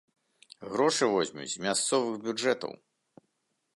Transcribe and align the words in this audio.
Грошы 0.75 1.05
возьмуць 1.15 1.47
з 1.53 1.57
мясцовых 1.67 2.15
бюджэтаў. 2.27 2.71